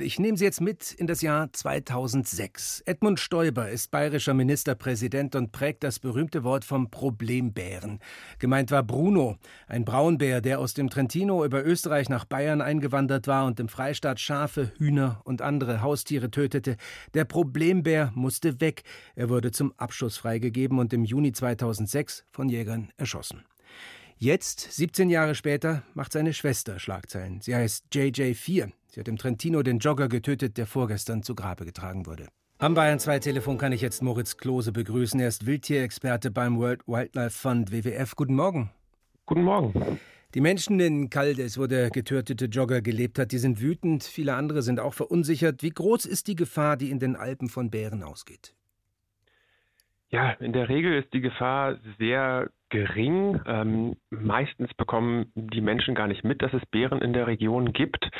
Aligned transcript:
Ich 0.00 0.18
nehme 0.18 0.36
Sie 0.36 0.44
jetzt 0.44 0.60
mit 0.60 0.90
in 0.90 1.06
das 1.06 1.22
Jahr 1.22 1.52
2006. 1.52 2.80
Edmund 2.84 3.20
Stoiber 3.20 3.70
ist 3.70 3.92
bayerischer 3.92 4.34
Ministerpräsident 4.34 5.36
und 5.36 5.52
prägt 5.52 5.84
das 5.84 6.00
berühmte 6.00 6.42
Wort 6.42 6.64
vom 6.64 6.90
Problembären. 6.90 8.00
Gemeint 8.40 8.72
war 8.72 8.82
Bruno, 8.82 9.36
ein 9.68 9.84
Braunbär, 9.84 10.40
der 10.40 10.58
aus 10.58 10.74
dem 10.74 10.90
Trentino 10.90 11.44
über 11.44 11.64
Österreich 11.64 12.08
nach 12.08 12.24
Bayern 12.24 12.60
eingewandert 12.60 13.28
war 13.28 13.46
und 13.46 13.60
im 13.60 13.68
Freistaat 13.68 14.18
Schafe, 14.18 14.72
Hühner 14.78 15.20
und 15.22 15.42
andere 15.42 15.80
Haustiere 15.80 16.28
tötete. 16.28 16.76
Der 17.14 17.24
Problembär 17.24 18.10
musste 18.16 18.60
weg. 18.60 18.82
Er 19.14 19.28
wurde 19.28 19.52
zum 19.52 19.74
Abschuss 19.76 20.16
freigegeben 20.16 20.80
und 20.80 20.92
im 20.92 21.04
Juni 21.04 21.30
2006 21.30 22.24
von 22.32 22.48
Jägern 22.48 22.90
erschossen. 22.96 23.44
Jetzt, 24.18 24.72
17 24.72 25.08
Jahre 25.08 25.36
später, 25.36 25.84
macht 25.94 26.10
seine 26.10 26.32
Schwester 26.32 26.80
Schlagzeilen. 26.80 27.40
Sie 27.42 27.54
heißt 27.54 27.84
JJ4. 27.92 28.72
Sie 28.94 29.00
hat 29.00 29.08
im 29.08 29.16
Trentino 29.16 29.64
den 29.64 29.80
Jogger 29.80 30.06
getötet, 30.06 30.56
der 30.56 30.68
vorgestern 30.68 31.24
zu 31.24 31.34
Grabe 31.34 31.64
getragen 31.64 32.06
wurde. 32.06 32.28
Am 32.58 32.74
Bayern 32.74 33.00
2 33.00 33.18
Telefon 33.18 33.58
kann 33.58 33.72
ich 33.72 33.80
jetzt 33.80 34.04
Moritz 34.04 34.36
Klose 34.36 34.70
begrüßen. 34.70 35.18
Er 35.18 35.26
ist 35.26 35.46
Wildtierexperte 35.46 36.30
beim 36.30 36.58
World 36.58 36.86
Wildlife 36.86 37.36
Fund 37.36 37.72
WWF. 37.72 38.14
Guten 38.14 38.36
Morgen. 38.36 38.70
Guten 39.26 39.42
Morgen. 39.42 39.98
Die 40.34 40.40
Menschen 40.40 40.78
in 40.78 41.10
Caldes, 41.10 41.58
wo 41.58 41.66
der 41.66 41.90
getötete 41.90 42.44
Jogger 42.44 42.82
gelebt 42.82 43.18
hat, 43.18 43.32
die 43.32 43.38
sind 43.38 43.60
wütend. 43.60 44.04
Viele 44.04 44.36
andere 44.36 44.62
sind 44.62 44.78
auch 44.78 44.94
verunsichert. 44.94 45.64
Wie 45.64 45.70
groß 45.70 46.06
ist 46.06 46.28
die 46.28 46.36
Gefahr, 46.36 46.76
die 46.76 46.90
in 46.90 47.00
den 47.00 47.16
Alpen 47.16 47.48
von 47.48 47.70
Bären 47.70 48.04
ausgeht? 48.04 48.54
Ja, 50.10 50.30
in 50.34 50.52
der 50.52 50.68
Regel 50.68 50.96
ist 51.02 51.12
die 51.12 51.20
Gefahr 51.20 51.80
sehr 51.98 52.48
gering. 52.70 53.40
Ähm, 53.46 53.96
meistens 54.10 54.72
bekommen 54.74 55.32
die 55.34 55.60
Menschen 55.60 55.94
gar 55.94 56.06
nicht 56.06 56.24
mit, 56.24 56.42
dass 56.42 56.52
es 56.52 56.64
Bären 56.66 57.00
in 57.00 57.12
der 57.12 57.26
Region 57.26 57.72
gibt. 57.72 58.10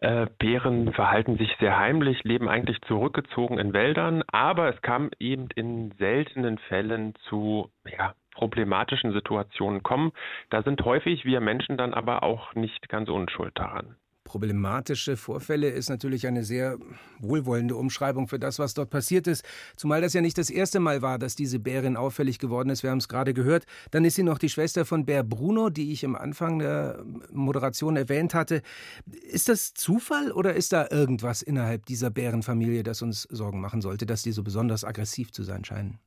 Äh, 0.00 0.26
Bären 0.38 0.92
verhalten 0.92 1.38
sich 1.38 1.54
sehr 1.60 1.78
heimlich, 1.78 2.24
leben 2.24 2.48
eigentlich 2.48 2.80
zurückgezogen 2.82 3.58
in 3.58 3.72
Wäldern, 3.72 4.22
aber 4.28 4.74
es 4.74 4.82
kam 4.82 5.10
eben 5.18 5.48
in 5.54 5.92
seltenen 5.98 6.58
Fällen 6.58 7.14
zu 7.28 7.70
ja, 7.86 8.14
problematischen 8.34 9.12
Situationen 9.12 9.82
kommen. 9.82 10.12
Da 10.50 10.62
sind 10.62 10.84
häufig 10.84 11.24
wir 11.24 11.40
Menschen 11.40 11.76
dann 11.76 11.94
aber 11.94 12.22
auch 12.22 12.54
nicht 12.54 12.88
ganz 12.88 13.08
unschuld 13.08 13.52
daran 13.58 13.96
problematische 14.32 15.18
Vorfälle 15.18 15.68
ist 15.68 15.90
natürlich 15.90 16.26
eine 16.26 16.42
sehr 16.42 16.78
wohlwollende 17.20 17.76
Umschreibung 17.76 18.28
für 18.28 18.38
das, 18.38 18.58
was 18.58 18.72
dort 18.72 18.88
passiert 18.88 19.26
ist. 19.26 19.44
Zumal 19.76 20.00
das 20.00 20.14
ja 20.14 20.22
nicht 20.22 20.38
das 20.38 20.48
erste 20.48 20.80
Mal 20.80 21.02
war, 21.02 21.18
dass 21.18 21.34
diese 21.34 21.58
Bärin 21.58 21.98
auffällig 21.98 22.38
geworden 22.38 22.70
ist. 22.70 22.82
Wir 22.82 22.92
haben 22.92 22.96
es 22.96 23.08
gerade 23.08 23.34
gehört. 23.34 23.66
Dann 23.90 24.06
ist 24.06 24.14
sie 24.14 24.22
noch 24.22 24.38
die 24.38 24.48
Schwester 24.48 24.86
von 24.86 25.04
Bär 25.04 25.22
Bruno, 25.22 25.68
die 25.68 25.92
ich 25.92 26.02
am 26.06 26.16
Anfang 26.16 26.60
der 26.60 27.04
Moderation 27.30 27.94
erwähnt 27.94 28.32
hatte. 28.32 28.62
Ist 29.04 29.50
das 29.50 29.74
Zufall 29.74 30.32
oder 30.32 30.54
ist 30.54 30.72
da 30.72 30.88
irgendwas 30.90 31.42
innerhalb 31.42 31.84
dieser 31.84 32.08
Bärenfamilie, 32.08 32.84
das 32.84 33.02
uns 33.02 33.28
Sorgen 33.30 33.60
machen 33.60 33.82
sollte, 33.82 34.06
dass 34.06 34.22
die 34.22 34.32
so 34.32 34.42
besonders 34.42 34.82
aggressiv 34.82 35.30
zu 35.30 35.42
sein 35.42 35.62
scheinen? 35.62 35.98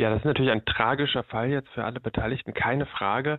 Ja, 0.00 0.08
das 0.08 0.20
ist 0.20 0.24
natürlich 0.24 0.50
ein 0.50 0.64
tragischer 0.64 1.22
Fall 1.24 1.50
jetzt 1.50 1.68
für 1.74 1.84
alle 1.84 2.00
Beteiligten, 2.00 2.54
keine 2.54 2.86
Frage. 2.86 3.38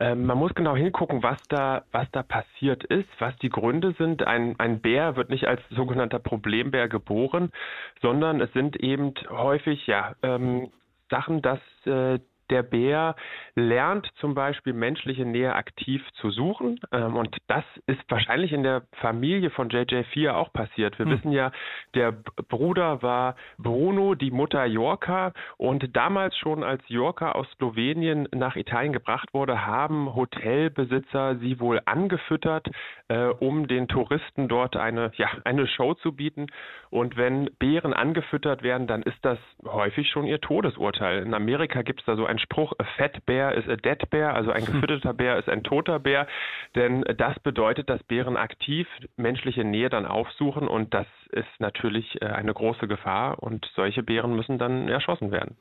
Ähm, 0.00 0.24
man 0.24 0.38
muss 0.38 0.54
genau 0.54 0.74
hingucken, 0.74 1.22
was 1.22 1.36
da, 1.50 1.82
was 1.92 2.10
da 2.12 2.22
passiert 2.22 2.82
ist, 2.84 3.10
was 3.18 3.36
die 3.42 3.50
Gründe 3.50 3.94
sind. 3.98 4.26
Ein, 4.26 4.54
ein 4.58 4.80
Bär 4.80 5.16
wird 5.16 5.28
nicht 5.28 5.46
als 5.46 5.60
sogenannter 5.68 6.18
Problembär 6.18 6.88
geboren, 6.88 7.52
sondern 8.00 8.40
es 8.40 8.50
sind 8.54 8.76
eben 8.76 9.12
häufig 9.28 9.86
ja 9.86 10.14
ähm, 10.22 10.70
Sachen, 11.10 11.42
dass 11.42 11.60
äh, 11.84 12.18
der 12.50 12.62
Bär 12.62 13.16
lernt 13.54 14.08
zum 14.20 14.34
Beispiel 14.34 14.72
menschliche 14.72 15.24
Nähe 15.24 15.54
aktiv 15.54 16.02
zu 16.14 16.30
suchen. 16.30 16.80
Ähm, 16.92 17.16
und 17.16 17.36
das 17.48 17.64
ist 17.86 18.00
wahrscheinlich 18.08 18.52
in 18.52 18.62
der 18.62 18.82
Familie 19.00 19.50
von 19.50 19.68
JJ4 19.68 20.32
auch 20.32 20.52
passiert. 20.52 20.98
Wir 20.98 21.06
hm. 21.06 21.12
wissen 21.12 21.32
ja, 21.32 21.50
der 21.94 22.12
Bruder 22.48 23.02
war 23.02 23.36
Bruno, 23.58 24.14
die 24.14 24.30
Mutter 24.30 24.64
Jorka. 24.64 25.32
Und 25.56 25.96
damals 25.96 26.36
schon, 26.36 26.62
als 26.62 26.82
Jorka 26.88 27.32
aus 27.32 27.50
Slowenien 27.56 28.28
nach 28.34 28.56
Italien 28.56 28.92
gebracht 28.92 29.34
wurde, 29.34 29.66
haben 29.66 30.14
Hotelbesitzer 30.14 31.36
sie 31.36 31.60
wohl 31.60 31.80
angefüttert, 31.84 32.68
äh, 33.08 33.26
um 33.26 33.66
den 33.68 33.88
Touristen 33.88 34.48
dort 34.48 34.76
eine, 34.76 35.10
ja, 35.16 35.28
eine 35.44 35.66
Show 35.66 35.94
zu 35.94 36.12
bieten. 36.12 36.46
Und 36.90 37.16
wenn 37.16 37.50
Bären 37.58 37.92
angefüttert 37.92 38.62
werden, 38.62 38.86
dann 38.86 39.02
ist 39.02 39.18
das 39.22 39.38
häufig 39.64 40.08
schon 40.10 40.26
ihr 40.26 40.40
Todesurteil. 40.40 41.22
In 41.22 41.34
Amerika 41.34 41.82
gibt 41.82 42.00
es 42.00 42.06
da 42.06 42.16
so 42.16 42.24
ein 42.24 42.37
Spruch, 42.38 42.72
a 42.78 42.84
fat 42.96 43.24
bear 43.26 43.54
is 43.54 43.68
a 43.68 43.76
dead 43.76 44.08
bear, 44.10 44.34
also 44.34 44.50
ein 44.50 44.64
gefütterter 44.66 45.14
Bär 45.14 45.38
ist 45.38 45.48
ein 45.48 45.62
toter 45.62 45.98
Bär, 45.98 46.26
denn 46.74 47.04
das 47.16 47.38
bedeutet, 47.40 47.88
dass 47.90 48.02
Bären 48.04 48.36
aktiv 48.36 48.86
menschliche 49.16 49.64
Nähe 49.64 49.90
dann 49.90 50.06
aufsuchen 50.06 50.68
und 50.68 50.94
das 50.94 51.06
ist 51.30 51.48
natürlich 51.58 52.20
äh, 52.22 52.26
eine 52.26 52.54
große 52.54 52.88
Gefahr 52.88 53.42
und 53.42 53.70
solche 53.74 54.02
Bären 54.02 54.34
müssen 54.34 54.58
dann 54.58 54.88
erschossen 54.88 55.30
werden. 55.30 55.56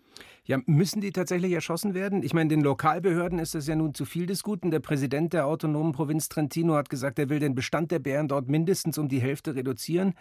Ja, 0.47 0.59
müssen 0.65 1.01
die 1.01 1.11
tatsächlich 1.11 1.51
erschossen 1.51 1.93
werden? 1.93 2.23
Ich 2.23 2.33
meine, 2.33 2.47
den 2.47 2.61
Lokalbehörden 2.61 3.37
ist 3.37 3.53
das 3.53 3.67
ja 3.67 3.75
nun 3.75 3.93
zu 3.93 4.05
viel 4.05 4.27
des 4.27 4.43
Guten. 4.43 4.71
Der 4.71 4.79
Präsident 4.79 5.33
der 5.33 5.45
autonomen 5.45 5.91
Provinz 5.91 6.29
Trentino 6.29 6.75
hat 6.75 6.89
gesagt, 6.89 7.19
er 7.19 7.27
will 7.27 7.39
den 7.39 7.53
Bestand 7.53 7.91
der 7.91 7.99
Bären 7.99 8.29
dort 8.29 8.47
mindestens 8.47 8.97
um 8.97 9.09
die 9.09 9.19
Hälfte 9.19 9.55
reduzieren. 9.55 10.13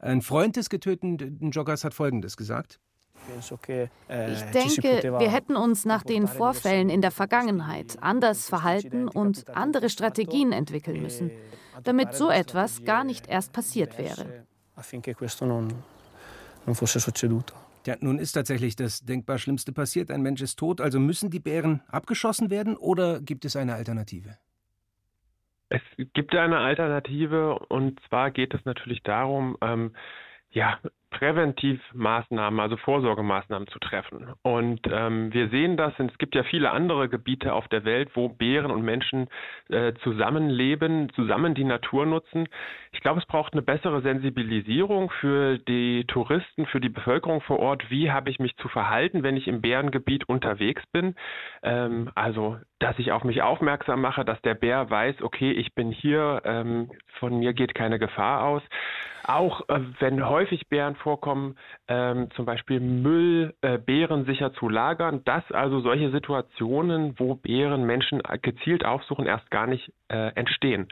Ein 0.00 0.20
Freund 0.20 0.56
des 0.56 0.68
getöteten 0.68 1.52
Joggers 1.52 1.84
hat 1.84 1.94
Folgendes 1.94 2.36
gesagt. 2.36 2.80
Eh, 4.08 4.32
ich 4.32 4.42
denke, 4.52 5.02
wir 5.18 5.30
hätten 5.30 5.56
uns 5.56 5.84
nach 5.84 6.02
den 6.02 6.26
Vorfällen 6.26 6.90
in 6.90 7.00
der 7.00 7.10
Vergangenheit 7.10 7.96
anders 8.00 8.48
verhalten 8.48 9.08
und 9.08 9.48
andere 9.54 9.90
Strategien 9.90 10.52
entwickeln 10.52 11.02
müssen, 11.02 11.30
damit 11.82 12.14
so 12.14 12.30
etwas 12.30 12.84
gar 12.84 13.04
nicht 13.04 13.28
erst 13.28 13.52
passiert 13.52 13.98
wäre. 13.98 14.44
Ja, 17.86 17.96
nun 18.00 18.18
ist 18.18 18.32
tatsächlich 18.32 18.76
das 18.76 19.00
denkbar 19.00 19.38
Schlimmste 19.38 19.72
passiert. 19.72 20.10
Ein 20.10 20.22
Mensch 20.22 20.42
ist 20.42 20.58
tot. 20.58 20.80
Also 20.80 21.00
müssen 21.00 21.30
die 21.30 21.40
Bären 21.40 21.80
abgeschossen 21.88 22.50
werden 22.50 22.76
oder 22.76 23.20
gibt 23.20 23.44
es 23.44 23.56
eine 23.56 23.74
Alternative? 23.74 24.36
Es 25.70 25.80
gibt 26.14 26.34
eine 26.34 26.58
Alternative 26.58 27.58
und 27.68 28.00
zwar 28.08 28.30
geht 28.30 28.54
es 28.54 28.64
natürlich 28.64 29.02
darum, 29.02 29.56
ähm, 29.60 29.94
ja, 30.50 30.78
Präventivmaßnahmen, 31.10 32.60
also 32.60 32.76
Vorsorgemaßnahmen 32.76 33.68
zu 33.68 33.78
treffen. 33.78 34.32
Und 34.42 34.80
ähm, 34.90 35.32
wir 35.32 35.48
sehen 35.48 35.76
das, 35.76 35.92
es 35.98 36.18
gibt 36.18 36.34
ja 36.34 36.42
viele 36.44 36.70
andere 36.70 37.08
Gebiete 37.08 37.52
auf 37.52 37.68
der 37.68 37.84
Welt, 37.84 38.10
wo 38.14 38.28
Bären 38.28 38.70
und 38.70 38.82
Menschen 38.82 39.28
äh, 39.68 39.94
zusammenleben, 40.02 41.10
zusammen 41.14 41.54
die 41.54 41.64
Natur 41.64 42.06
nutzen. 42.06 42.48
Ich 42.92 43.00
glaube, 43.00 43.20
es 43.20 43.26
braucht 43.26 43.52
eine 43.52 43.62
bessere 43.62 44.02
Sensibilisierung 44.02 45.10
für 45.20 45.58
die 45.58 46.04
Touristen, 46.06 46.66
für 46.66 46.80
die 46.80 46.88
Bevölkerung 46.88 47.40
vor 47.40 47.58
Ort. 47.58 47.90
Wie 47.90 48.10
habe 48.10 48.30
ich 48.30 48.38
mich 48.38 48.56
zu 48.56 48.68
verhalten, 48.68 49.22
wenn 49.22 49.36
ich 49.36 49.48
im 49.48 49.60
Bärengebiet 49.60 50.28
unterwegs 50.28 50.82
bin? 50.92 51.14
Ähm, 51.62 52.10
also, 52.14 52.58
dass 52.78 52.98
ich 52.98 53.12
auf 53.12 53.24
mich 53.24 53.42
aufmerksam 53.42 54.00
mache, 54.00 54.24
dass 54.24 54.40
der 54.42 54.54
Bär 54.54 54.88
weiß, 54.88 55.22
okay, 55.22 55.52
ich 55.52 55.74
bin 55.74 55.90
hier, 55.90 56.42
ähm, 56.44 56.90
von 57.18 57.38
mir 57.38 57.52
geht 57.52 57.74
keine 57.74 57.98
Gefahr 57.98 58.44
aus. 58.44 58.62
Auch 59.24 59.68
äh, 59.68 59.80
wenn 59.98 60.26
häufig 60.26 60.68
Bären 60.68 60.94
vorkommen, 60.98 61.56
ähm, 61.88 62.30
zum 62.32 62.44
Beispiel 62.44 62.80
Müll, 62.80 63.54
äh, 63.62 63.78
Bären 63.78 64.24
sicher 64.24 64.52
zu 64.54 64.68
lagern, 64.68 65.22
dass 65.24 65.50
also 65.52 65.80
solche 65.80 66.10
Situationen, 66.10 67.18
wo 67.18 67.34
Bären 67.34 67.84
Menschen 67.84 68.22
gezielt 68.42 68.84
aufsuchen, 68.84 69.26
erst 69.26 69.50
gar 69.50 69.66
nicht 69.66 69.92
äh, 70.08 70.32
entstehen. 70.34 70.88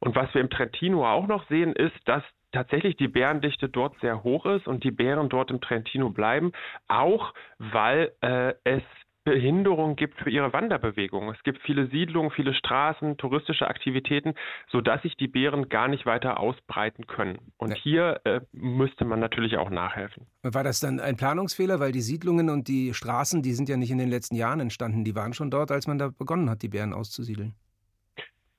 Und 0.00 0.16
was 0.16 0.32
wir 0.34 0.40
im 0.40 0.50
Trentino 0.50 1.06
auch 1.06 1.26
noch 1.26 1.46
sehen, 1.48 1.72
ist, 1.72 1.96
dass 2.06 2.22
tatsächlich 2.52 2.96
die 2.96 3.08
Bärendichte 3.08 3.68
dort 3.68 3.98
sehr 4.00 4.22
hoch 4.22 4.46
ist 4.46 4.66
und 4.66 4.84
die 4.84 4.90
Bären 4.90 5.28
dort 5.28 5.50
im 5.50 5.60
Trentino 5.60 6.10
bleiben, 6.10 6.52
auch 6.88 7.34
weil 7.58 8.12
äh, 8.22 8.54
es 8.64 8.82
Behinderung 9.28 9.96
gibt 9.96 10.18
für 10.18 10.30
ihre 10.30 10.52
Wanderbewegung. 10.52 11.30
Es 11.30 11.42
gibt 11.42 11.60
viele 11.62 11.86
Siedlungen, 11.88 12.30
viele 12.30 12.54
Straßen, 12.54 13.16
touristische 13.16 13.68
Aktivitäten, 13.68 14.34
sodass 14.70 15.02
sich 15.02 15.16
die 15.16 15.28
Bären 15.28 15.68
gar 15.68 15.88
nicht 15.88 16.06
weiter 16.06 16.40
ausbreiten 16.40 17.06
können. 17.06 17.38
Und 17.56 17.70
ja. 17.70 17.76
hier 17.76 18.20
äh, 18.24 18.40
müsste 18.52 19.04
man 19.04 19.20
natürlich 19.20 19.56
auch 19.56 19.70
nachhelfen. 19.70 20.26
War 20.42 20.64
das 20.64 20.80
dann 20.80 21.00
ein 21.00 21.16
Planungsfehler, 21.16 21.80
weil 21.80 21.92
die 21.92 22.00
Siedlungen 22.00 22.50
und 22.50 22.68
die 22.68 22.94
Straßen, 22.94 23.42
die 23.42 23.52
sind 23.52 23.68
ja 23.68 23.76
nicht 23.76 23.90
in 23.90 23.98
den 23.98 24.08
letzten 24.10 24.36
Jahren 24.36 24.60
entstanden, 24.60 25.04
die 25.04 25.14
waren 25.14 25.32
schon 25.32 25.50
dort, 25.50 25.70
als 25.70 25.86
man 25.86 25.98
da 25.98 26.08
begonnen 26.08 26.50
hat, 26.50 26.62
die 26.62 26.68
Bären 26.68 26.92
auszusiedeln? 26.92 27.54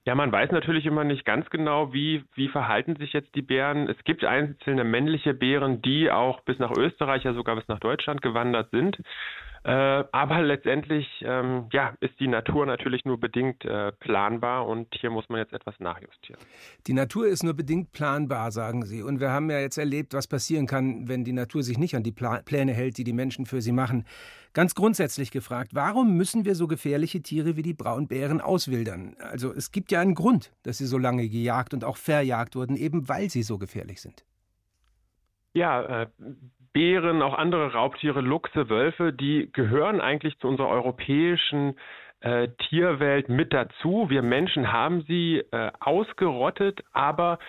Ja, 0.06 0.16
man 0.16 0.31
weiß 0.31 0.51
natürlich 0.51 0.86
immer 0.86 1.04
nicht 1.04 1.25
ganz 1.25 1.50
genau, 1.50 1.94
wie, 1.94 2.24
wie 2.33 2.48
verhalten 2.48 2.95
sich 2.95 3.13
jetzt 3.13 3.36
die 3.36 3.42
Bären. 3.42 3.88
Es 3.88 4.04
gibt 4.06 4.24
einzelne 4.24 4.83
männliche 4.83 5.33
Bären, 5.33 5.81
die 5.81 6.10
auch 6.10 6.42
bis 6.42 6.57
nach 6.57 6.71
Österreich, 6.71 7.24
ja 7.25 7.33
sogar 7.33 7.56
bis 7.56 7.68
nach 7.68 7.80
Deutschland 7.80 8.21
gewandert 8.21 8.71
sind. 8.71 8.98
Äh, 9.63 9.71
aber 10.11 10.41
letztendlich 10.41 11.07
ähm, 11.21 11.67
ja, 11.73 11.94
ist 12.00 12.17
die 12.19 12.27
Natur 12.27 12.65
natürlich 12.65 13.03
nur 13.03 13.19
bedingt 13.19 13.65
äh, 13.65 13.91
planbar 13.91 14.65
und 14.67 14.88
hier 14.95 15.09
muss 15.09 15.27
man 15.27 15.39
jetzt 15.39 15.53
etwas 15.53 15.79
nachjustieren. 15.79 16.41
Die 16.88 16.94
Natur 16.94 17.27
ist 17.27 17.44
nur 17.44 17.53
bedingt 17.53 17.91
planbar, 17.91 18.51
sagen 18.51 18.85
Sie. 18.85 19.03
Und 19.03 19.19
wir 19.19 19.31
haben 19.31 19.50
ja 19.50 19.59
jetzt 19.59 19.77
erlebt, 19.77 20.13
was 20.13 20.27
passieren 20.27 20.65
kann, 20.65 21.09
wenn 21.09 21.25
die 21.25 21.33
Natur 21.33 21.63
sich 21.63 21.77
nicht 21.77 21.95
an 21.95 22.03
die 22.03 22.13
Pla 22.13 22.41
Pläne 22.45 22.71
hält, 22.73 22.97
die 22.97 23.03
die 23.03 23.13
Menschen 23.13 23.45
für 23.45 23.61
sie 23.61 23.73
machen. 23.73 24.06
Ganz 24.53 24.75
grundsätzlich 24.75 25.29
gefragt, 25.29 25.71
warum 25.73 26.15
müssen 26.15 26.45
wir 26.45 26.56
so 26.56 26.67
gefährliche 26.67 27.21
Tiere 27.21 27.57
wie 27.57 27.61
die 27.61 27.73
Braunbären 27.73 28.39
auswildern? 28.41 29.15
Also 29.19 29.53
es 29.53 29.71
gibt 29.71 29.91
ja 29.91 30.00
einen 30.00 30.15
Grund, 30.15 30.53
dass 30.63 30.77
sie 30.77 30.85
so 30.85 30.97
lange 30.97 31.27
gejagt 31.27 31.73
und 31.73 31.83
auch 31.83 31.97
verjagt 31.97 32.56
wurden, 32.56 32.77
eben 32.77 33.09
weil 33.09 33.29
sie 33.29 33.44
so 33.44 33.57
gefährlich 33.57 34.01
sind. 34.01 34.23
Ja, 35.53 36.03
äh, 36.03 36.07
Bären, 36.74 37.21
auch 37.21 37.38
andere 37.38 37.74
Raubtiere, 37.74 38.21
Luchse, 38.21 38.69
Wölfe, 38.69 39.13
die 39.13 39.50
gehören 39.51 40.01
eigentlich 40.01 40.38
zu 40.39 40.48
unserer 40.48 40.69
europäischen 40.69 41.75
äh, 42.21 42.50
Tierwelt 42.69 43.30
mit 43.30 43.54
dazu. 43.54 44.10
Wir 44.10 44.21
Menschen 44.21 44.71
haben 44.71 45.04
sie 45.07 45.44
äh, 45.51 45.71
ausgerottet, 45.80 46.83
aber 46.92 47.39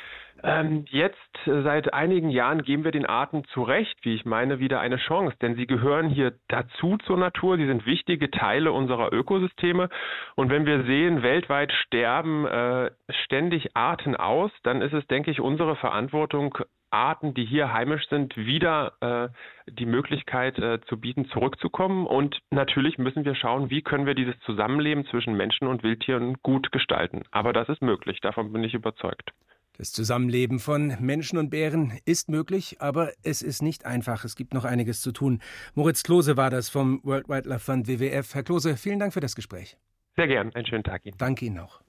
ähm, 0.43 0.85
jetzt 0.89 1.19
äh, 1.47 1.63
seit 1.63 1.93
einigen 1.93 2.31
Jahren 2.31 2.63
geben 2.63 2.85
wir 2.85 2.93
den 2.93 3.07
Arten 3.07 3.45
zu 3.53 3.63
Recht, 3.63 3.97
wie 4.03 4.15
ich 4.15 4.25
meine, 4.25 4.59
wieder 4.59 4.81
eine 4.81 4.97
Chance, 4.97 5.37
denn 5.43 5.55
sie 5.55 5.67
gehören 5.67 6.09
hier 6.09 6.35
dazu 6.49 6.97
zur 7.05 7.19
Natur. 7.19 7.57
Sie 7.57 7.67
sind 7.67 7.85
wichtige 7.85 8.31
Teile 8.31 8.73
unserer 8.73 9.13
Ökosysteme. 9.13 9.89
Und 10.37 10.51
wenn 10.51 10.67
wir 10.67 10.85
sehen, 10.85 11.23
weltweit 11.23 11.73
sterben 11.73 12.47
äh, 12.47 12.91
ständig 13.25 13.77
Arten 13.77 14.17
aus, 14.17 14.51
dann 14.63 14.83
ist 14.83 14.95
es, 14.95 15.07
denke 15.09 15.31
ich, 15.31 15.41
unsere 15.41 15.77
Verantwortung, 15.77 16.57
Arten, 16.91 17.35
die 17.35 17.45
hier 17.45 17.73
heimisch 17.73 18.09
sind, 18.09 18.37
wieder 18.37 18.93
äh, 19.01 19.29
die 19.71 19.87
Möglichkeit 19.87 20.59
äh, 20.59 20.81
zu 20.89 20.99
bieten, 20.99 21.27
zurückzukommen. 21.27 22.07
Und 22.07 22.39
natürlich 22.51 22.99
müssen 22.99 23.25
wir 23.25 23.35
schauen, 23.35 23.71
wie 23.71 23.83
können 23.83 24.07
wir 24.07 24.15
dieses 24.15 24.39
Zusammenleben 24.41 25.07
zwischen 25.07 25.37
Menschen 25.37 25.69
und 25.69 25.83
Wildtieren 25.83 26.37
gut 26.43 26.73
gestalten. 26.73 27.23
Aber 27.31 27.53
das 27.53 27.69
ist 27.69 27.83
möglich, 27.83 28.21
davon 28.21 28.53
bin 28.53 28.65
ich 28.65 28.75
überzeugt. 28.75 29.33
Das 29.81 29.93
Zusammenleben 29.93 30.59
von 30.59 30.95
Menschen 31.01 31.39
und 31.39 31.49
Bären 31.49 31.99
ist 32.05 32.29
möglich, 32.29 32.77
aber 32.81 33.13
es 33.23 33.41
ist 33.41 33.63
nicht 33.63 33.87
einfach. 33.87 34.25
Es 34.25 34.37
gibt 34.37 34.53
noch 34.53 34.67
einiges 34.67 35.01
zu 35.01 35.11
tun. 35.11 35.41
Moritz 35.75 36.03
Klose 36.03 36.37
war 36.37 36.51
das 36.51 36.69
vom 36.69 37.01
World 37.03 37.31
Wildlife 37.31 37.61
Fund 37.61 37.89
WWF. 37.89 38.35
Herr 38.35 38.43
Klose, 38.43 38.77
vielen 38.77 38.99
Dank 38.99 39.15
für 39.15 39.21
das 39.21 39.35
Gespräch. 39.35 39.79
Sehr 40.17 40.27
gern. 40.27 40.55
Einen 40.55 40.67
schönen 40.67 40.85
Tag 40.85 41.07
Ihnen. 41.07 41.17
Danke 41.17 41.47
Ihnen 41.47 41.61
auch. 41.61 41.81